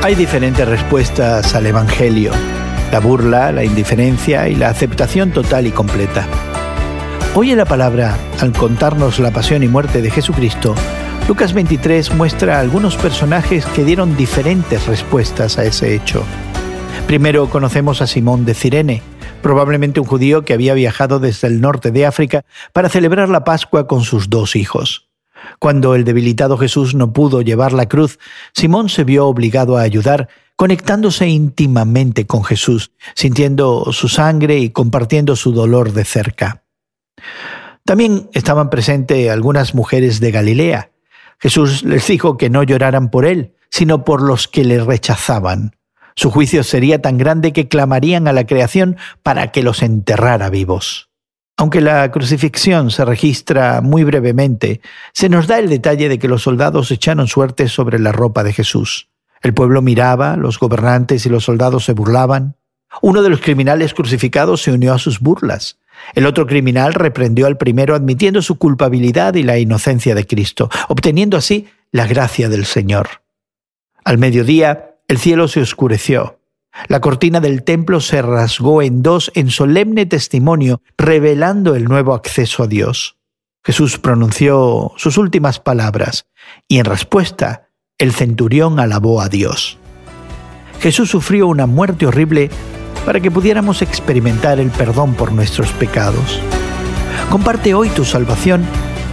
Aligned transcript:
Hay 0.00 0.14
diferentes 0.14 0.66
respuestas 0.66 1.56
al 1.56 1.66
Evangelio. 1.66 2.30
La 2.92 3.00
burla, 3.00 3.50
la 3.50 3.64
indiferencia 3.64 4.48
y 4.48 4.54
la 4.54 4.68
aceptación 4.68 5.32
total 5.32 5.66
y 5.66 5.72
completa. 5.72 6.24
Hoy 7.34 7.50
en 7.50 7.58
la 7.58 7.64
palabra, 7.64 8.16
al 8.40 8.52
contarnos 8.52 9.18
la 9.18 9.32
pasión 9.32 9.64
y 9.64 9.68
muerte 9.68 10.00
de 10.00 10.10
Jesucristo, 10.10 10.76
Lucas 11.26 11.52
23 11.52 12.14
muestra 12.14 12.60
algunos 12.60 12.96
personajes 12.96 13.66
que 13.66 13.84
dieron 13.84 14.16
diferentes 14.16 14.86
respuestas 14.86 15.58
a 15.58 15.64
ese 15.64 15.96
hecho. 15.96 16.22
Primero 17.08 17.50
conocemos 17.50 18.00
a 18.00 18.06
Simón 18.06 18.44
de 18.44 18.54
Cirene, 18.54 19.02
probablemente 19.42 19.98
un 19.98 20.06
judío 20.06 20.42
que 20.44 20.54
había 20.54 20.74
viajado 20.74 21.18
desde 21.18 21.48
el 21.48 21.60
norte 21.60 21.90
de 21.90 22.06
África 22.06 22.44
para 22.72 22.88
celebrar 22.88 23.28
la 23.28 23.42
Pascua 23.42 23.88
con 23.88 24.04
sus 24.04 24.30
dos 24.30 24.54
hijos. 24.54 25.07
Cuando 25.58 25.94
el 25.94 26.04
debilitado 26.04 26.56
Jesús 26.56 26.94
no 26.94 27.12
pudo 27.12 27.42
llevar 27.42 27.72
la 27.72 27.86
cruz, 27.86 28.18
Simón 28.52 28.88
se 28.88 29.04
vio 29.04 29.26
obligado 29.26 29.76
a 29.76 29.82
ayudar, 29.82 30.28
conectándose 30.56 31.28
íntimamente 31.28 32.26
con 32.26 32.44
Jesús, 32.44 32.92
sintiendo 33.14 33.92
su 33.92 34.08
sangre 34.08 34.58
y 34.58 34.70
compartiendo 34.70 35.36
su 35.36 35.52
dolor 35.52 35.92
de 35.92 36.04
cerca. 36.04 36.64
También 37.84 38.28
estaban 38.32 38.68
presentes 38.70 39.30
algunas 39.30 39.74
mujeres 39.74 40.20
de 40.20 40.30
Galilea. 40.30 40.90
Jesús 41.38 41.84
les 41.84 42.06
dijo 42.06 42.36
que 42.36 42.50
no 42.50 42.62
lloraran 42.62 43.10
por 43.10 43.24
él, 43.24 43.54
sino 43.70 44.04
por 44.04 44.22
los 44.22 44.48
que 44.48 44.64
le 44.64 44.82
rechazaban. 44.82 45.76
Su 46.14 46.30
juicio 46.30 46.64
sería 46.64 47.00
tan 47.00 47.16
grande 47.16 47.52
que 47.52 47.68
clamarían 47.68 48.26
a 48.26 48.32
la 48.32 48.44
creación 48.44 48.96
para 49.22 49.52
que 49.52 49.62
los 49.62 49.82
enterrara 49.82 50.50
vivos. 50.50 51.07
Aunque 51.60 51.80
la 51.80 52.08
crucifixión 52.12 52.92
se 52.92 53.04
registra 53.04 53.80
muy 53.80 54.04
brevemente, 54.04 54.80
se 55.12 55.28
nos 55.28 55.48
da 55.48 55.58
el 55.58 55.68
detalle 55.68 56.08
de 56.08 56.20
que 56.20 56.28
los 56.28 56.42
soldados 56.42 56.92
echaron 56.92 57.26
suerte 57.26 57.66
sobre 57.66 57.98
la 57.98 58.12
ropa 58.12 58.44
de 58.44 58.52
Jesús. 58.52 59.08
El 59.42 59.54
pueblo 59.54 59.82
miraba, 59.82 60.36
los 60.36 60.60
gobernantes 60.60 61.26
y 61.26 61.28
los 61.28 61.42
soldados 61.42 61.84
se 61.84 61.94
burlaban. 61.94 62.54
Uno 63.02 63.22
de 63.22 63.30
los 63.30 63.40
criminales 63.40 63.92
crucificados 63.92 64.62
se 64.62 64.70
unió 64.70 64.94
a 64.94 65.00
sus 65.00 65.18
burlas. 65.18 65.78
El 66.14 66.26
otro 66.26 66.46
criminal 66.46 66.94
reprendió 66.94 67.48
al 67.48 67.56
primero 67.56 67.96
admitiendo 67.96 68.40
su 68.40 68.56
culpabilidad 68.56 69.34
y 69.34 69.42
la 69.42 69.58
inocencia 69.58 70.14
de 70.14 70.28
Cristo, 70.28 70.70
obteniendo 70.86 71.36
así 71.36 71.66
la 71.90 72.06
gracia 72.06 72.48
del 72.48 72.66
Señor. 72.66 73.08
Al 74.04 74.18
mediodía, 74.18 74.94
el 75.08 75.18
cielo 75.18 75.48
se 75.48 75.60
oscureció. 75.60 76.37
La 76.88 77.00
cortina 77.00 77.40
del 77.40 77.64
templo 77.64 78.00
se 78.00 78.22
rasgó 78.22 78.82
en 78.82 79.02
dos 79.02 79.30
en 79.34 79.50
solemne 79.50 80.06
testimonio, 80.06 80.82
revelando 80.96 81.74
el 81.74 81.84
nuevo 81.84 82.14
acceso 82.14 82.62
a 82.62 82.66
Dios. 82.66 83.16
Jesús 83.64 83.98
pronunció 83.98 84.92
sus 84.96 85.18
últimas 85.18 85.60
palabras 85.60 86.26
y 86.68 86.78
en 86.78 86.84
respuesta 86.84 87.68
el 87.98 88.12
centurión 88.12 88.80
alabó 88.80 89.20
a 89.20 89.28
Dios. 89.28 89.78
Jesús 90.80 91.10
sufrió 91.10 91.48
una 91.48 91.66
muerte 91.66 92.06
horrible 92.06 92.50
para 93.04 93.20
que 93.20 93.30
pudiéramos 93.30 93.82
experimentar 93.82 94.60
el 94.60 94.70
perdón 94.70 95.14
por 95.14 95.32
nuestros 95.32 95.72
pecados. 95.72 96.40
Comparte 97.30 97.74
hoy 97.74 97.88
tu 97.90 98.04
salvación 98.04 98.64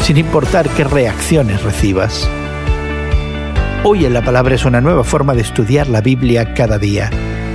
sin 0.00 0.16
importar 0.16 0.68
qué 0.70 0.84
reacciones 0.84 1.62
recibas. 1.62 2.28
Hoy 3.84 4.04
en 4.04 4.14
la 4.14 4.22
Palabra 4.22 4.54
es 4.54 4.64
una 4.64 4.80
nueva 4.80 5.04
forma 5.04 5.34
de 5.34 5.42
estudiar 5.42 5.88
la 5.88 6.00
Biblia 6.00 6.54
cada 6.54 6.78
día. 6.78 7.10